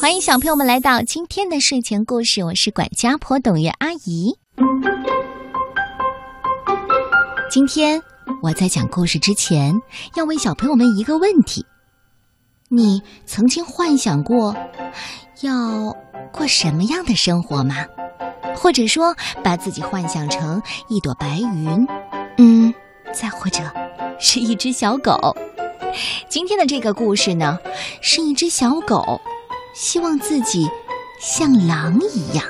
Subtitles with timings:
[0.00, 4.34] 欢迎小朋友们来到今天的睡前故事，我是管家婆董月阿姨。
[7.50, 8.00] 今天
[8.42, 9.78] 我在讲故事之前，
[10.16, 11.66] 要问小朋友们一个问题：
[12.70, 14.56] 你曾经幻想过
[15.42, 15.94] 要
[16.32, 17.84] 过什么样的生活吗？
[18.56, 19.14] 或者说，
[19.44, 21.86] 把自己幻想成一朵白云，
[22.38, 22.72] 嗯，
[23.12, 23.62] 再或者
[24.18, 25.36] 是一只小狗。
[26.30, 27.58] 今天的这个故事呢，
[28.00, 29.20] 是一只小狗。
[29.72, 30.68] 希望自己
[31.18, 32.44] 像狼一样。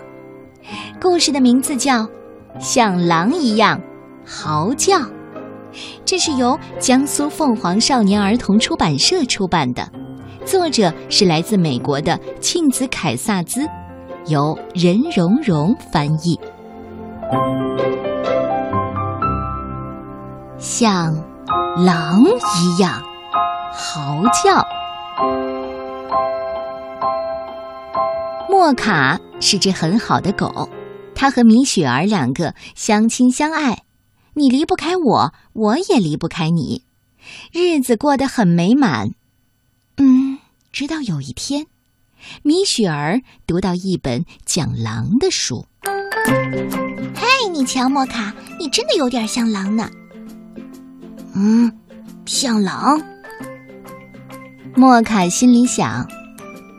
[1.00, 2.02] 故事的名字叫
[2.58, 3.80] 《像狼一样
[4.26, 4.96] 嚎叫》，
[6.04, 9.88] 这是由江苏凤凰少年儿童出版社出版的，
[10.44, 13.66] 作者是来自美国的庆子凯萨兹，
[14.26, 16.38] 由任蓉蓉翻译。
[20.58, 21.14] 像
[21.84, 23.02] 狼一样
[23.72, 24.64] 嚎叫。
[28.60, 30.68] 莫卡是只很好的狗，
[31.14, 33.84] 它和米雪儿两个相亲相爱，
[34.34, 36.84] 你离不开我，我也离不开你，
[37.54, 39.12] 日子过得很美满。
[39.96, 40.38] 嗯，
[40.72, 41.68] 直到有一天，
[42.42, 45.64] 米雪儿读到一本讲狼的书。
[47.14, 49.88] 嘿，你瞧，莫卡，你真的有点像狼呢。
[51.34, 51.72] 嗯，
[52.26, 53.00] 像狼。
[54.76, 56.06] 莫卡心里想。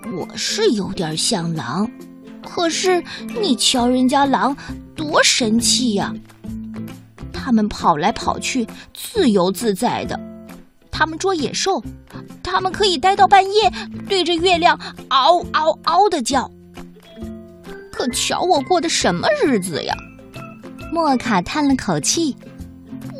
[0.09, 1.89] 我是有点像狼，
[2.43, 3.03] 可是
[3.39, 4.55] 你瞧人家狼
[4.95, 6.13] 多神气呀！
[7.31, 10.15] 他们跑来跑去，自由自在的；
[10.89, 11.81] 他们捉野兽，
[12.43, 13.71] 他们可以待到半夜，
[14.09, 14.77] 对着月亮
[15.09, 16.49] 嗷嗷嗷的叫。
[17.91, 19.95] 可瞧我过的什么日子呀！
[20.91, 22.35] 莫卡叹了口气：“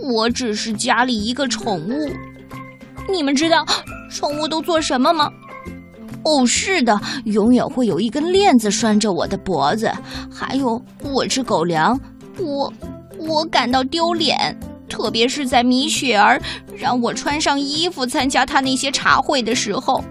[0.03, 2.11] 我只是家里一个宠物。
[3.09, 3.65] 你们知道
[4.09, 5.31] 宠物都做什么吗？”
[6.23, 9.91] 哦，是的，永远会有一根链子拴着我的脖子。
[10.31, 12.00] 还有，我吃狗粮，
[12.38, 12.72] 我
[13.17, 16.42] 我感到丢脸，特别是在米雪儿
[16.77, 20.04] 让我穿上衣服参加她那些茶会的时候，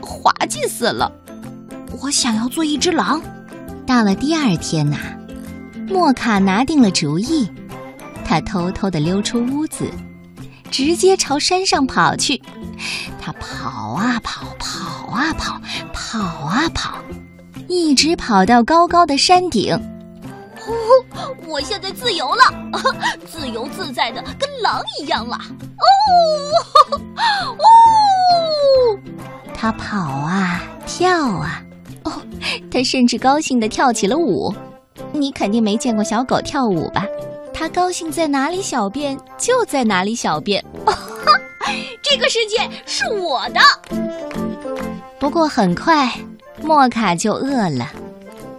[0.00, 1.10] 滑稽死了。
[2.00, 3.20] 我想要做一只狼。
[3.84, 4.96] 到了第二天呐，
[5.88, 7.48] 莫卡拿定了主意，
[8.24, 9.90] 他偷偷的溜出屋子，
[10.70, 12.40] 直接朝山上跑去。
[13.20, 15.60] 他跑啊跑，跑啊跑，
[15.92, 16.98] 跑啊跑，
[17.68, 19.74] 一直跑到高高的山顶。
[19.74, 20.72] 哦，
[21.46, 22.42] 我现在自由了，
[23.26, 25.36] 自由自在的跟狼一样了。
[25.36, 25.86] 哦，
[27.58, 27.64] 哦，
[29.54, 31.62] 他跑啊跳啊，
[32.04, 32.12] 哦，
[32.70, 34.54] 他甚至高兴的跳起了舞。
[35.12, 37.06] 你肯定没见过小狗跳舞吧？
[37.54, 40.64] 它高兴在哪里小便就在哪里小便。
[42.02, 43.60] 这个世界是我的。
[45.22, 46.12] 不过很快，
[46.62, 47.88] 莫卡就饿了。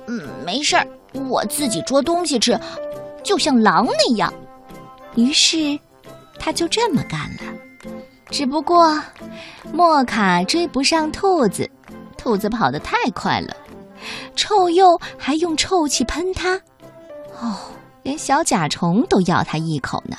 [0.08, 0.88] 嗯，没事儿，
[1.30, 2.58] 我自己捉东西吃，
[3.22, 4.34] 就像狼那样。
[5.16, 5.78] 于是，
[6.40, 7.92] 他就这么干了。
[8.30, 8.98] 只不过，
[9.74, 11.70] 莫卡追不上兔子，
[12.18, 13.54] 兔子跑得太快了，
[14.34, 16.56] 臭鼬还用臭气喷它。
[17.42, 17.58] 哦，
[18.04, 20.16] 连小甲虫都咬它一口呢。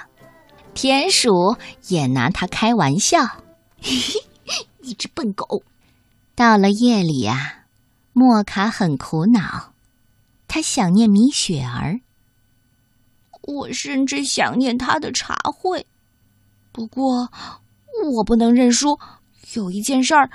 [0.75, 1.57] 田鼠
[1.89, 3.25] 也拿它开玩笑
[3.81, 3.93] ：“嘿
[4.47, 5.63] 嘿一只笨狗。”
[6.37, 7.67] 到了夜里啊，
[8.13, 9.73] 莫卡很苦恼，
[10.49, 12.01] 他想念米雪儿。
[13.43, 15.87] 我甚至想念他的茶会。
[16.73, 17.31] 不过，
[18.13, 18.99] 我不能认输。
[19.55, 20.29] 有一件事儿，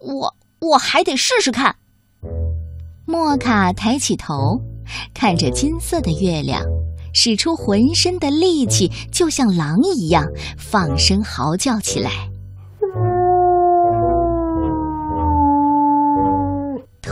[0.00, 1.76] 我我还得试试看。
[3.04, 4.58] 莫卡抬起头，
[5.12, 6.64] 看着金色的月亮。
[7.14, 10.26] 使出浑身的力气，就像狼一样
[10.56, 12.31] 放声嚎叫起来。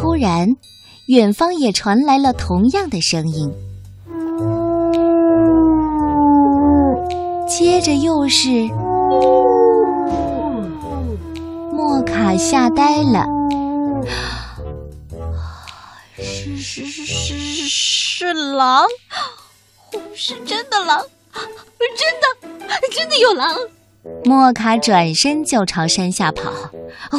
[0.00, 0.56] 突然，
[1.08, 3.52] 远方也传来了同样的声音，
[7.46, 8.66] 接着又是……
[11.70, 13.26] 莫卡吓呆了，
[16.16, 18.86] 是是是是是狼。
[20.14, 21.04] 是真的狼，
[21.34, 23.54] 真的，真的有狼！
[24.24, 26.50] 莫卡转身就朝山下跑。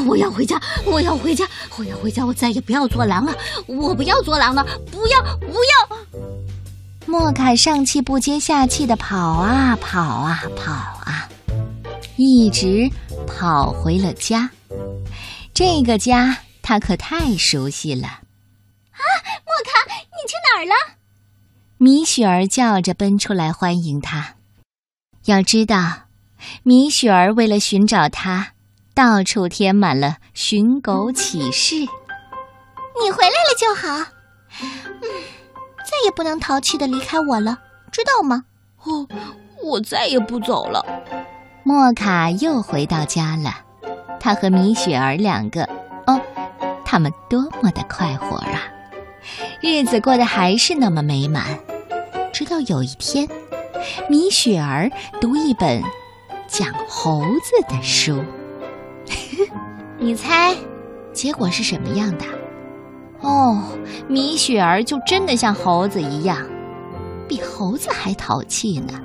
[0.07, 1.47] 我要回家，我要回家，
[1.77, 2.25] 我要回家！
[2.25, 3.33] 我再也不要做狼了，
[3.67, 5.97] 我不要做狼了，不要，不要！
[7.05, 11.29] 莫卡上气不接下气的跑啊跑啊跑啊，
[12.15, 12.89] 一直
[13.27, 14.49] 跑回了家。
[15.53, 18.07] 这个家他可太熟悉了。
[18.07, 19.01] 啊，
[19.45, 20.73] 莫卡，你去哪儿了？
[21.77, 24.35] 米雪儿叫着奔出来欢迎他。
[25.25, 26.03] 要知道，
[26.63, 28.53] 米雪儿为了寻找他，
[28.93, 31.75] 到处贴满了寻狗启事。
[31.75, 34.11] 你回来了就好。
[34.61, 35.01] 嗯，
[35.79, 37.57] 再也不能淘气的离开我了，
[37.91, 38.43] 知道吗？
[38.83, 39.07] 哦，
[39.63, 40.85] 我再也不走了。
[41.63, 43.55] 莫卡又回到家了，
[44.19, 45.63] 他和米雪儿两个，
[46.07, 46.19] 哦，
[46.83, 48.63] 他们多么的快活啊！
[49.61, 51.59] 日子过得还是那么美满。
[52.33, 53.27] 直到有一天，
[54.09, 54.89] 米雪儿
[55.19, 55.81] 读一本
[56.51, 58.21] 讲猴子的书。
[59.97, 60.53] 你猜
[61.13, 62.25] 结果是什么样的？
[63.21, 63.63] 哦
[64.09, 66.37] 米雪儿就真的像猴子一样
[67.27, 68.99] 比猴子还淘气呢。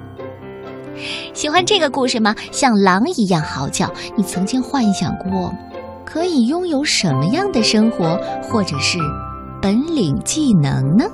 [1.34, 2.34] 喜欢这个故事吗？
[2.50, 5.54] 像狼一样嚎叫你曾经幻想过
[6.04, 8.98] 可以拥有什么样的生活或者是
[9.62, 11.04] 本领技能呢？